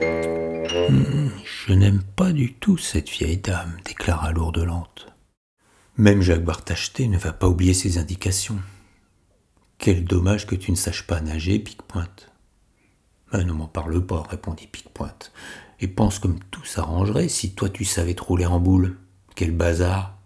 Je 0.00 1.74
n'aime 1.74 2.02
pas 2.16 2.32
du 2.32 2.54
tout 2.54 2.78
cette 2.78 3.10
vieille 3.10 3.36
dame, 3.36 3.76
déclara 3.84 4.32
Lourdelante. 4.32 5.08
Même 5.98 6.22
Jaguar 6.22 6.64
Tacheté 6.64 7.06
ne 7.06 7.18
va 7.18 7.34
pas 7.34 7.48
oublier 7.48 7.74
ses 7.74 7.98
indications. 7.98 8.58
Quel 9.76 10.04
dommage 10.04 10.46
que 10.46 10.54
tu 10.54 10.70
ne 10.70 10.76
saches 10.76 11.06
pas 11.06 11.20
nager, 11.20 11.58
Pique-Pointe. 11.58 12.27
Ben, 13.30 13.46
ne 13.46 13.52
m'en 13.52 13.66
parle 13.66 14.00
pas, 14.04 14.22
répondit 14.22 14.66
Pique-Pointe, 14.66 15.32
et 15.80 15.88
pense 15.88 16.18
comme 16.18 16.38
tout 16.50 16.64
s'arrangerait 16.64 17.28
si 17.28 17.54
toi 17.54 17.68
tu 17.68 17.84
savais 17.84 18.14
te 18.14 18.22
rouler 18.22 18.46
en 18.46 18.58
boule. 18.58 18.96
Quel 19.34 19.52
bazar. 19.52 20.16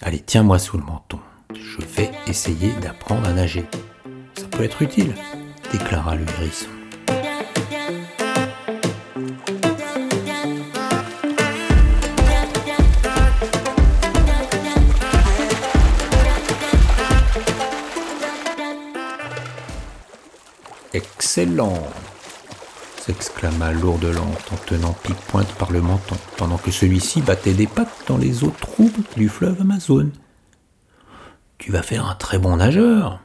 Allez, 0.00 0.20
tiens-moi 0.20 0.60
sous 0.60 0.78
le 0.78 0.84
menton. 0.84 1.18
Je 1.54 1.84
vais 1.96 2.10
essayer 2.28 2.72
d'apprendre 2.80 3.28
à 3.28 3.32
nager. 3.32 3.66
Ça 4.34 4.46
peut 4.46 4.62
être 4.62 4.80
utile, 4.82 5.14
déclara 5.72 6.14
le 6.14 6.24
hérisson. 6.38 6.68
Excellent 20.92 21.82
s'exclama 23.06 23.72
Lourdelante 23.72 24.52
en 24.52 24.56
tenant 24.56 24.92
Pique-Pointe 25.04 25.52
par 25.54 25.70
le 25.70 25.80
menton, 25.80 26.16
pendant 26.36 26.58
que 26.58 26.72
celui-ci 26.72 27.20
battait 27.22 27.54
des 27.54 27.68
pattes 27.68 28.04
dans 28.08 28.18
les 28.18 28.42
eaux 28.42 28.54
troubles 28.60 29.04
du 29.16 29.28
fleuve 29.28 29.60
Amazone. 29.60 30.10
Tu 31.58 31.70
vas 31.70 31.82
faire 31.82 32.04
un 32.06 32.16
très 32.16 32.38
bon 32.38 32.56
nageur. 32.56 33.20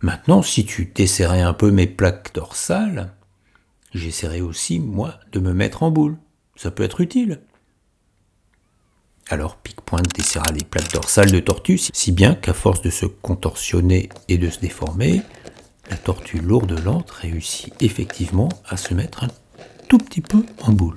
Maintenant, 0.00 0.40
si 0.40 0.64
tu 0.64 0.86
desserrais 0.86 1.42
un 1.42 1.52
peu 1.52 1.70
mes 1.70 1.86
plaques 1.86 2.32
dorsales, 2.32 3.12
j'essaierai 3.92 4.40
aussi, 4.40 4.80
moi, 4.80 5.20
de 5.32 5.40
me 5.40 5.52
mettre 5.52 5.82
en 5.82 5.90
boule. 5.90 6.16
Ça 6.56 6.70
peut 6.70 6.82
être 6.82 7.02
utile. 7.02 7.42
Alors 9.28 9.56
Pique-Pointe 9.56 10.14
desserra 10.14 10.50
les 10.50 10.64
plaques 10.64 10.92
dorsales 10.92 11.30
de 11.30 11.40
tortue, 11.40 11.78
si 11.92 12.10
bien 12.10 12.34
qu'à 12.34 12.54
force 12.54 12.80
de 12.80 12.90
se 12.90 13.04
contorsionner 13.04 14.08
et 14.28 14.38
de 14.38 14.48
se 14.48 14.60
déformer, 14.60 15.20
la 15.90 15.96
tortue 15.96 16.38
lourde 16.38 16.78
lente 16.84 17.10
réussit 17.10 17.74
effectivement 17.82 18.48
à 18.68 18.76
se 18.76 18.94
mettre 18.94 19.24
un 19.24 19.28
tout 19.88 19.98
petit 19.98 20.20
peu 20.20 20.44
en 20.62 20.72
boule. 20.72 20.96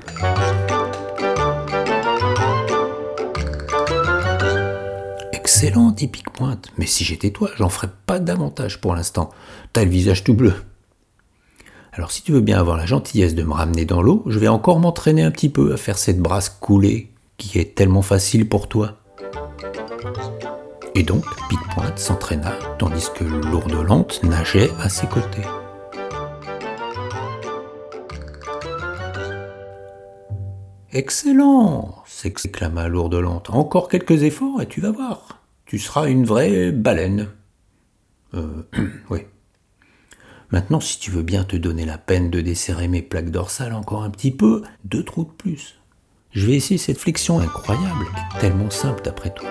Excellent, 5.34 5.92
dit 5.92 6.08
Pique-Pointe, 6.08 6.70
mais 6.78 6.86
si 6.86 7.04
j'étais 7.04 7.32
toi, 7.32 7.50
j'en 7.58 7.70
ferais 7.70 7.90
pas 8.06 8.20
davantage 8.20 8.80
pour 8.80 8.96
l'instant. 8.96 9.32
T'as 9.74 9.84
le 9.84 9.90
visage 9.90 10.24
tout 10.24 10.34
bleu. 10.34 10.54
Alors 11.92 12.12
si 12.12 12.24
tu 12.24 12.32
veux 12.32 12.42
bien 12.42 12.60
avoir 12.60 12.78
la 12.78 12.86
gentillesse 12.86 13.36
de 13.36 13.44
me 13.44 13.54
ramener 13.54 13.86
dans 13.86 14.02
l'eau, 14.02 14.24
je 14.28 14.40
vais 14.40 14.48
encore 14.48 14.80
m'entraîner 14.80 15.22
un 15.22 15.32
petit 15.32 15.50
peu 15.50 15.74
à 15.74 15.78
faire 15.78 15.98
cette 15.98 16.20
brasse 16.20 16.50
coulée 16.50 17.12
qui 17.38 17.60
est 17.60 17.76
tellement 17.76 18.02
facile 18.02 18.48
pour 18.48 18.68
toi. 18.68 18.98
Et 20.96 21.04
donc, 21.04 21.26
Pique-Pointe 21.50 21.98
s'entraîna 21.98 22.54
tandis 22.78 23.10
que 23.16 23.24
Lourdelante 23.24 24.22
nageait 24.24 24.70
à 24.80 24.90
ses 24.90 25.08
côtés. 25.08 25.42
Excellent 30.92 32.04
s'exclama 32.06 32.88
Lourdelante. 32.88 33.50
Encore 33.50 33.90
quelques 33.90 34.22
efforts 34.22 34.62
et 34.62 34.68
tu 34.68 34.82
vas 34.82 34.92
voir. 34.92 35.42
Tu 35.66 35.80
seras 35.80 36.08
une 36.08 36.26
vraie 36.26 36.72
baleine. 36.72 37.30
Euh, 38.36 38.64
oui. 39.10 39.22
Maintenant, 40.52 40.80
si 40.80 41.00
tu 41.00 41.10
veux 41.10 41.24
bien 41.24 41.44
te 41.44 41.56
donner 41.56 41.86
la 41.86 41.98
peine 41.98 42.30
de 42.30 42.40
desserrer 42.40 42.88
mes 42.88 43.02
plaques 43.02 43.32
dorsales 43.32 43.74
encore 43.74 44.04
un 44.04 44.12
petit 44.12 44.30
peu, 44.30 44.62
deux 44.86 45.04
trous 45.04 45.24
de 45.24 45.32
plus. 45.32 45.80
Je 46.30 46.46
vais 46.46 46.54
essayer 46.54 46.78
cette 46.78 47.00
flexion 47.00 47.40
incroyable 47.40 48.06
tellement 48.40 48.70
simple 48.70 49.02
d'après 49.04 49.34
toi. 49.34 49.50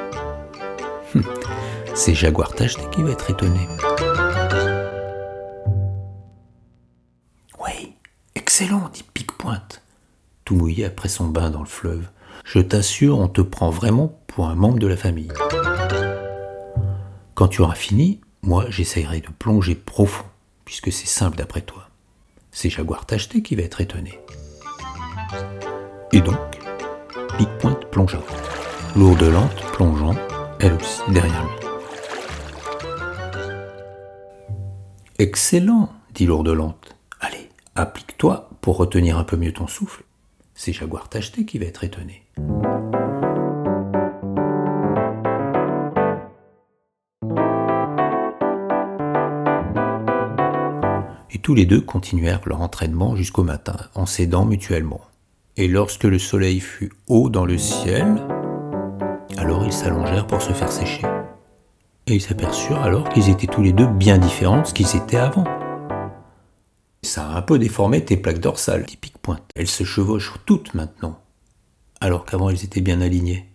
C'est 1.94 2.14
Jaguar 2.14 2.54
Tacheté 2.54 2.82
qui 2.92 3.02
va 3.02 3.10
être 3.10 3.30
étonné. 3.30 3.68
Oui, 7.62 7.94
excellent, 8.34 8.88
dit 8.92 9.04
Pique-Pointe, 9.14 9.82
tout 10.44 10.54
mouillé 10.54 10.84
après 10.84 11.08
son 11.08 11.26
bain 11.26 11.50
dans 11.50 11.60
le 11.60 11.66
fleuve. 11.66 12.08
Je 12.44 12.58
t'assure, 12.58 13.18
on 13.18 13.28
te 13.28 13.40
prend 13.40 13.70
vraiment 13.70 14.18
pour 14.26 14.48
un 14.48 14.54
membre 14.54 14.78
de 14.78 14.86
la 14.86 14.96
famille. 14.96 15.32
Quand 17.34 17.48
tu 17.48 17.62
auras 17.62 17.74
fini, 17.74 18.20
moi 18.42 18.66
j'essayerai 18.68 19.20
de 19.20 19.28
plonger 19.28 19.74
profond, 19.74 20.24
puisque 20.64 20.92
c'est 20.92 21.06
simple 21.06 21.36
d'après 21.36 21.60
toi. 21.60 21.88
C'est 22.50 22.70
Jaguar 22.70 23.06
Tacheté 23.06 23.42
qui 23.42 23.54
va 23.54 23.62
être 23.62 23.80
étonné. 23.80 24.18
Et 26.12 26.20
donc, 26.20 26.38
Pique-Pointe 27.38 27.86
plongea. 27.90 28.20
Lourde 28.94 29.22
lente 29.22 29.62
plongeant, 29.72 30.14
elle 30.62 30.74
aussi, 30.74 31.02
derrière 31.10 31.44
lui. 31.44 31.50
Excellent, 35.18 35.92
dit 36.14 36.26
Lourdelante. 36.26 36.96
Allez, 37.20 37.48
applique-toi 37.74 38.48
pour 38.60 38.76
retenir 38.76 39.18
un 39.18 39.24
peu 39.24 39.36
mieux 39.36 39.52
ton 39.52 39.66
souffle. 39.66 40.04
C'est 40.54 40.72
Jaguar 40.72 41.08
Tacheté 41.08 41.44
qui 41.44 41.58
va 41.58 41.66
être 41.66 41.84
étonné. 41.84 42.22
Et 51.30 51.38
tous 51.38 51.54
les 51.54 51.66
deux 51.66 51.80
continuèrent 51.80 52.42
leur 52.46 52.60
entraînement 52.60 53.16
jusqu'au 53.16 53.42
matin, 53.42 53.76
en 53.94 54.06
s'aidant 54.06 54.44
mutuellement. 54.44 55.00
Et 55.56 55.66
lorsque 55.66 56.04
le 56.04 56.18
soleil 56.18 56.60
fut 56.60 56.92
haut 57.08 57.30
dans 57.30 57.44
le 57.44 57.58
ciel, 57.58 58.22
alors 59.42 59.64
ils 59.64 59.72
s'allongèrent 59.72 60.28
pour 60.28 60.40
se 60.40 60.52
faire 60.52 60.70
sécher. 60.70 61.02
Et 62.06 62.14
ils 62.14 62.20
s'aperçurent 62.20 62.80
alors 62.80 63.08
qu'ils 63.08 63.28
étaient 63.28 63.48
tous 63.48 63.62
les 63.62 63.72
deux 63.72 63.88
bien 63.88 64.16
différents 64.16 64.62
de 64.62 64.66
ce 64.66 64.72
qu'ils 64.72 64.94
étaient 64.96 65.16
avant. 65.16 65.44
Ça 67.02 67.26
a 67.28 67.38
un 67.38 67.42
peu 67.42 67.58
déformé 67.58 68.04
tes 68.04 68.16
plaques 68.16 68.38
dorsales, 68.38 68.84
dit 68.84 68.96
Pique-Pointe. 68.96 69.42
Elles 69.56 69.66
se 69.66 69.82
chevauchent 69.82 70.34
toutes 70.46 70.74
maintenant, 70.74 71.18
alors 72.00 72.24
qu'avant 72.24 72.50
elles 72.50 72.64
étaient 72.64 72.80
bien 72.80 73.00
alignées. 73.00 73.50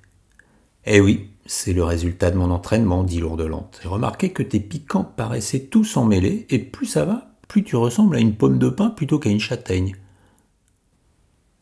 Eh 0.86 1.00
oui, 1.00 1.30
c'est 1.46 1.72
le 1.72 1.86
résultat 1.86 2.32
de 2.32 2.38
mon 2.38 2.52
entraînement, 2.52 3.06
dit 3.06 3.22
Lourdelante. 3.22 3.80
J'ai 3.82 3.88
remarqué 3.88 4.32
que 4.32 4.44
tes 4.44 4.60
piquants 4.60 5.06
paraissaient 5.06 5.68
tous 5.68 5.96
emmêlés, 5.96 6.48
et 6.50 6.60
plus 6.60 6.86
ça 6.86 7.06
va, 7.06 7.30
plus 7.48 7.64
tu 7.64 7.78
ressembles 7.78 8.18
à 8.18 8.20
une 8.20 8.36
pomme 8.36 8.60
de 8.60 8.68
pin 8.68 8.90
plutôt 8.90 9.20
qu'à 9.20 9.30
une 9.30 9.40
châtaigne. 9.40 9.96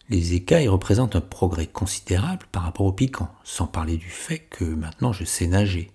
Les 0.07 0.35
écailles 0.35 0.67
représentent 0.67 1.15
un 1.15 1.21
progrès 1.21 1.65
considérable 1.65 2.45
par 2.51 2.61
rapport 2.61 2.85
aux 2.85 2.91
piquants, 2.91 3.31
sans 3.43 3.65
parler 3.65 3.97
du 3.97 4.09
fait 4.09 4.37
que 4.37 4.63
maintenant 4.63 5.11
je 5.13 5.23
sais 5.23 5.47
nager. 5.47 5.89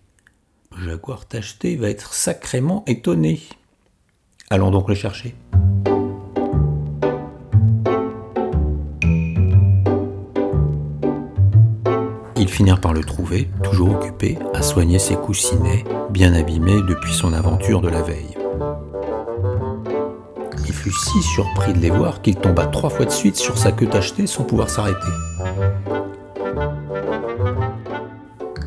Jaguar 0.77 1.27
Tacheté 1.27 1.77
va 1.77 1.91
être 1.91 2.13
sacrément 2.13 2.83
étonné. 2.89 3.41
Allons 4.51 4.73
donc 4.73 4.89
le 4.89 4.97
chercher. 4.97 5.37
Ils 12.37 12.49
finirent 12.49 12.81
par 12.81 12.95
le 12.95 13.05
trouver, 13.05 13.49
toujours 13.63 13.91
occupé 13.91 14.39
à 14.55 14.63
soigner 14.63 14.99
ses 14.99 15.15
coussinets, 15.15 15.85
bien 16.11 16.35
abîmés 16.35 16.83
depuis 16.89 17.13
son 17.13 17.33
aventure 17.33 17.81
de 17.81 17.89
la 17.89 18.03
veille 18.03 18.30
fut 20.73 20.93
si 20.93 21.23
surpris 21.23 21.73
de 21.73 21.79
les 21.79 21.91
voir 21.91 22.23
qu'il 22.23 22.37
tomba 22.37 22.67
trois 22.67 22.91
fois 22.91 23.07
de 23.07 23.11
suite 23.11 23.37
sur 23.37 23.59
sa 23.59 23.73
queue 23.73 23.89
tachetée 23.89 24.27
sans 24.27 24.45
pouvoir 24.45 24.71
s'arrêter. 24.71 24.99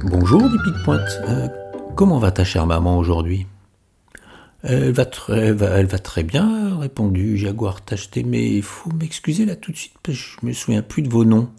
Bonjour, 0.03 0.41
dit 0.41 0.57
Pique-Pointe. 0.63 1.21
Euh, 1.29 1.47
comment 1.95 2.19
va 2.19 2.31
ta 2.31 2.43
chère 2.43 2.65
maman 2.65 2.97
aujourd'hui? 2.97 3.47
Elle 4.63 4.91
va, 4.91 5.05
très, 5.05 6.23
bien, 6.23 6.79
répondit 6.79 7.37
Jaguar 7.37 7.81
tacheté, 7.81 8.23
mais 8.23 8.49
il 8.49 8.63
faut 8.63 8.91
m'excuser 8.91 9.45
là 9.45 9.57
tout 9.57 9.73
de 9.73 9.77
suite, 9.77 9.93
parce 10.01 10.17
que 10.17 10.23
je 10.23 10.47
me 10.47 10.53
souviens 10.53 10.81
plus 10.81 11.01
de 11.01 11.09
vos 11.09 11.25
noms. 11.25 11.49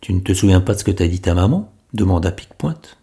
Tu 0.00 0.14
ne 0.14 0.20
te 0.20 0.32
souviens 0.32 0.60
pas 0.60 0.74
de 0.74 0.78
ce 0.78 0.84
que 0.84 0.92
t'as 0.92 1.08
dit 1.08 1.20
ta 1.20 1.34
maman? 1.34 1.72
demanda 1.92 2.30
Pique-Pointe. 2.30 2.98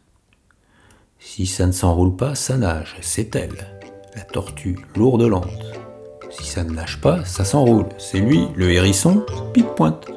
Si 1.19 1.47
ça 1.47 1.65
ne 1.65 1.73
s'enroule 1.73 2.15
pas, 2.15 2.35
ça 2.35 2.55
nage, 2.55 2.95
c'est 3.01 3.35
elle, 3.35 3.67
la 4.15 4.21
tortue 4.21 4.77
lourde 4.95 5.23
lente. 5.23 5.84
Si 6.37 6.45
ça 6.45 6.63
ne 6.63 6.71
nage 6.71 6.99
pas, 6.99 7.23
ça 7.23 7.45
s'enroule. 7.45 7.85
C'est 7.97 8.19
lui, 8.19 8.47
le 8.55 8.71
hérisson, 8.71 9.25
pique-pointe. 9.53 10.07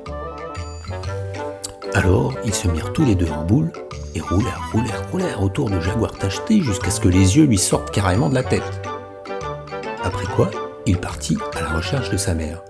Alors, 1.94 2.34
ils 2.44 2.54
se 2.54 2.68
mirent 2.68 2.92
tous 2.92 3.04
les 3.04 3.14
deux 3.14 3.30
en 3.30 3.44
boule 3.44 3.72
et 4.14 4.20
roulèrent, 4.20 4.60
roulèrent, 4.72 5.10
roulèrent 5.10 5.42
autour 5.42 5.70
de 5.70 5.78
Jaguar 5.80 6.12
tacheté 6.12 6.60
jusqu'à 6.60 6.90
ce 6.90 7.00
que 7.00 7.08
les 7.08 7.36
yeux 7.36 7.44
lui 7.44 7.58
sortent 7.58 7.90
carrément 7.92 8.28
de 8.28 8.34
la 8.34 8.42
tête. 8.42 8.82
Après 10.02 10.26
quoi, 10.34 10.50
il 10.86 10.98
partit 10.98 11.38
à 11.56 11.60
la 11.60 11.68
recherche 11.68 12.10
de 12.10 12.16
sa 12.16 12.34
mère. 12.34 12.62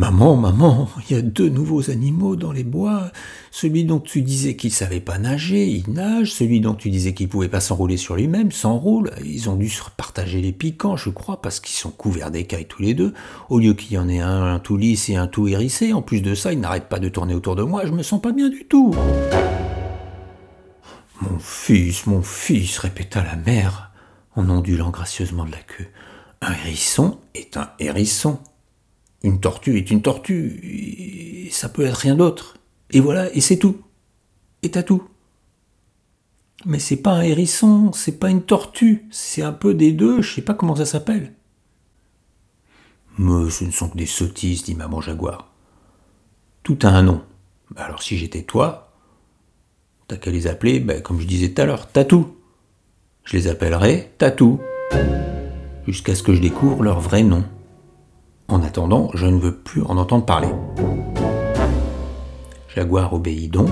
Maman, 0.00 0.34
maman, 0.34 0.88
il 1.10 1.14
y 1.14 1.18
a 1.18 1.20
deux 1.20 1.50
nouveaux 1.50 1.90
animaux 1.90 2.34
dans 2.34 2.52
les 2.52 2.64
bois. 2.64 3.12
Celui 3.50 3.84
dont 3.84 4.00
tu 4.00 4.22
disais 4.22 4.56
qu'il 4.56 4.72
savait 4.72 4.98
pas 4.98 5.18
nager, 5.18 5.66
il 5.66 5.92
nage. 5.92 6.32
Celui 6.32 6.62
dont 6.62 6.72
tu 6.72 6.88
disais 6.88 7.12
qu'il 7.12 7.28
pouvait 7.28 7.50
pas 7.50 7.60
s'enrouler 7.60 7.98
sur 7.98 8.16
lui-même, 8.16 8.50
s'enroule. 8.50 9.10
Ils 9.22 9.50
ont 9.50 9.56
dû 9.56 9.68
se 9.68 9.82
partager 9.98 10.40
les 10.40 10.52
piquants, 10.52 10.96
je 10.96 11.10
crois, 11.10 11.42
parce 11.42 11.60
qu'ils 11.60 11.76
sont 11.76 11.90
couverts 11.90 12.30
d'écailles 12.30 12.64
tous 12.64 12.80
les 12.80 12.94
deux. 12.94 13.12
Au 13.50 13.58
lieu 13.58 13.74
qu'il 13.74 13.92
y 13.92 13.98
en 13.98 14.08
ait 14.08 14.20
un, 14.20 14.54
un 14.54 14.58
tout 14.58 14.78
lisse 14.78 15.10
et 15.10 15.16
un 15.16 15.26
tout 15.26 15.48
hérissé, 15.48 15.92
en 15.92 16.00
plus 16.00 16.22
de 16.22 16.34
ça, 16.34 16.54
ils 16.54 16.60
n'arrêtent 16.60 16.88
pas 16.88 16.98
de 16.98 17.10
tourner 17.10 17.34
autour 17.34 17.54
de 17.54 17.62
moi. 17.62 17.84
Je 17.84 17.92
me 17.92 18.02
sens 18.02 18.22
pas 18.22 18.32
bien 18.32 18.48
du 18.48 18.64
tout. 18.64 18.94
Mon 21.20 21.38
fils, 21.38 22.06
mon 22.06 22.22
fils, 22.22 22.78
répéta 22.78 23.22
la 23.22 23.36
mère, 23.36 23.90
en 24.34 24.48
ondulant 24.48 24.88
gracieusement 24.88 25.44
de 25.44 25.50
la 25.50 25.58
queue. 25.58 25.88
Un 26.40 26.52
hérisson 26.52 27.18
est 27.34 27.58
un 27.58 27.68
hérisson. 27.78 28.38
Une 29.22 29.40
tortue 29.40 29.76
est 29.76 29.90
une 29.90 30.02
tortue, 30.02 31.48
ça 31.50 31.68
peut 31.68 31.84
être 31.84 31.96
rien 31.96 32.14
d'autre. 32.14 32.56
Et 32.90 33.00
voilà, 33.00 33.32
et 33.34 33.40
c'est 33.40 33.58
tout. 33.58 33.80
Et 34.62 34.70
t'as. 34.70 34.82
Mais 36.66 36.78
c'est 36.78 36.96
pas 36.96 37.12
un 37.12 37.22
hérisson, 37.22 37.92
c'est 37.92 38.18
pas 38.18 38.30
une 38.30 38.42
tortue, 38.42 39.06
c'est 39.10 39.42
un 39.42 39.52
peu 39.52 39.74
des 39.74 39.92
deux, 39.92 40.20
je 40.22 40.34
sais 40.34 40.42
pas 40.42 40.54
comment 40.54 40.76
ça 40.76 40.86
s'appelle. 40.86 41.32
Mais 43.18 43.50
ce 43.50 43.64
ne 43.64 43.70
sont 43.70 43.88
que 43.88 43.96
des 43.96 44.06
sottises, 44.06 44.64
dit 44.64 44.74
maman 44.74 45.00
jaguar. 45.00 45.50
Tout 46.62 46.78
a 46.82 46.88
un 46.88 47.02
nom. 47.02 47.22
Alors 47.76 48.02
si 48.02 48.16
j'étais 48.18 48.42
toi, 48.42 48.92
t'as 50.08 50.16
qu'à 50.16 50.30
les 50.30 50.46
appeler, 50.46 50.80
ben, 50.80 51.00
comme 51.02 51.20
je 51.20 51.26
disais 51.26 51.50
tout 51.50 51.62
à 51.62 51.66
l'heure, 51.66 51.90
Tatou. 51.90 52.36
Je 53.24 53.36
les 53.36 53.48
appellerai 53.48 54.12
Tatou. 54.18 54.60
Jusqu'à 55.86 56.14
ce 56.14 56.22
que 56.22 56.34
je 56.34 56.40
découvre 56.40 56.82
leur 56.82 57.00
vrai 57.00 57.22
nom. 57.22 57.44
En 58.50 58.64
attendant, 58.64 59.10
je 59.14 59.26
ne 59.26 59.38
veux 59.38 59.54
plus 59.54 59.82
en 59.82 59.96
entendre 59.96 60.26
parler. 60.26 60.48
Jaguar 62.74 63.12
obéit 63.12 63.48
donc, 63.48 63.70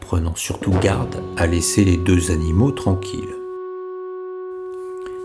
prenant 0.00 0.34
surtout 0.34 0.70
garde 0.80 1.22
à 1.36 1.46
laisser 1.46 1.84
les 1.84 1.98
deux 1.98 2.30
animaux 2.30 2.70
tranquilles. 2.70 3.20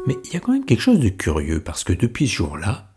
Mais 0.06 0.18
il 0.26 0.34
y 0.34 0.36
a 0.36 0.42
quand 0.42 0.52
même 0.52 0.66
quelque 0.66 0.82
chose 0.82 1.00
de 1.00 1.08
curieux 1.08 1.62
parce 1.62 1.86
que 1.86 1.94
depuis 1.94 2.28
ce 2.28 2.36
jour-là, 2.36 2.90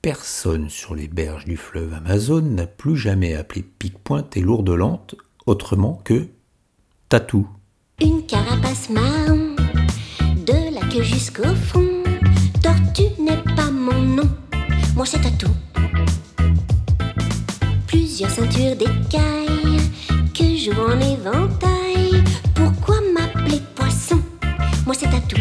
personne 0.00 0.70
sur 0.70 0.94
les 0.94 1.08
berges 1.08 1.44
du 1.44 1.56
fleuve 1.56 1.92
Amazon 1.94 2.40
n'a 2.40 2.68
plus 2.68 2.96
jamais 2.96 3.34
appelé 3.34 3.62
Pique-Pointe 3.62 4.36
et 4.36 4.40
Lourdelente 4.40 5.16
autrement 5.44 6.00
que 6.04 6.28
Tatou. 7.08 7.48
Une 8.00 8.24
carapace 8.26 8.90
marron, 8.90 9.56
de 10.46 10.72
la 10.72 10.86
queue 10.88 11.02
jusqu'au 11.02 11.52
fond. 11.54 12.04
Tortue 12.62 13.20
n'est 13.20 13.53
mon 13.84 14.00
nom, 14.00 14.30
moi 14.96 15.04
c'est 15.04 15.20
Tatou. 15.20 15.50
Plusieurs 17.86 18.30
ceintures 18.30 18.76
d'écailles 18.76 19.78
que 20.32 20.56
joue 20.56 20.80
en 20.80 20.98
éventail. 20.98 22.24
Pourquoi 22.54 22.96
m'appeler 23.12 23.60
poisson? 23.74 24.18
Moi 24.86 24.94
c'est 24.98 25.10
Tatou. 25.10 25.36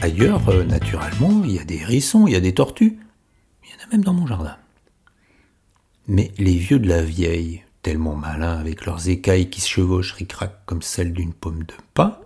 Ailleurs, 0.00 0.48
euh, 0.48 0.64
naturellement, 0.64 1.42
il 1.44 1.52
y 1.52 1.58
a 1.58 1.64
des 1.64 1.76
hérissons, 1.76 2.26
il 2.26 2.32
y 2.32 2.36
a 2.36 2.40
des 2.40 2.54
tortues. 2.54 2.98
Il 3.62 3.70
y 3.70 3.72
en 3.74 3.86
a 3.86 3.92
même 3.92 4.04
dans 4.04 4.14
mon 4.14 4.26
jardin. 4.26 4.56
Mais 6.08 6.32
les 6.38 6.56
vieux 6.56 6.78
de 6.78 6.88
la 6.88 7.02
vieille, 7.02 7.62
tellement 7.82 8.14
malins 8.14 8.58
avec 8.58 8.86
leurs 8.86 9.08
écailles 9.08 9.50
qui 9.50 9.60
se 9.60 9.68
chevauchent 9.68 10.12
ric-rac 10.12 10.64
comme 10.64 10.82
celles 10.82 11.12
d'une 11.12 11.34
pomme 11.34 11.64
de 11.64 11.74
pin, 11.92 12.18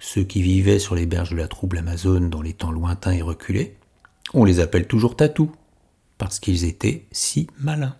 ceux 0.00 0.24
qui 0.24 0.42
vivaient 0.42 0.80
sur 0.80 0.96
les 0.96 1.06
berges 1.06 1.30
de 1.30 1.36
la 1.36 1.46
trouble 1.46 1.78
Amazone 1.78 2.30
dans 2.30 2.42
les 2.42 2.54
temps 2.54 2.72
lointains 2.72 3.12
et 3.12 3.22
reculés, 3.22 3.76
on 4.34 4.44
les 4.44 4.60
appelle 4.60 4.86
toujours 4.86 5.16
tatous, 5.16 5.48
parce 6.18 6.40
qu'ils 6.40 6.64
étaient 6.64 7.06
si 7.12 7.48
malins. 7.58 7.96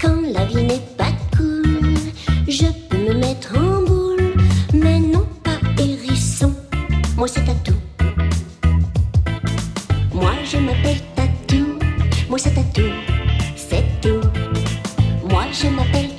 Quand 0.00 0.20
la 0.20 0.44
vie 0.46 0.64
n'est 0.64 0.80
pas 0.96 1.12
cool, 1.36 1.94
je 2.48 2.66
peux 2.88 2.98
me 2.98 3.14
mettre 3.14 3.56
en 3.56 3.82
boule, 3.82 4.34
mais 4.74 4.98
non 4.98 5.26
pas 5.42 5.58
hérisson. 5.78 6.52
Moi 7.16 7.28
c'est 7.28 7.44
Tatou. 7.44 7.74
Moi 10.12 10.32
je 10.44 10.56
m'appelle 10.58 11.00
Tatou. 11.14 11.78
Moi 12.28 12.38
c'est 12.38 12.54
Tatou. 12.54 12.88
C'est 13.56 13.84
tout. 14.00 14.20
Moi 15.28 15.44
je 15.52 15.68
m'appelle 15.68 16.10